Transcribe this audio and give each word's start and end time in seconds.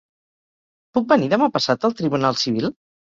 Puc 0.97 1.05
venir 1.13 1.29
demà 1.33 1.49
passat 1.59 1.85
al 1.91 1.95
tribunal 2.01 2.41
civil? 2.47 2.73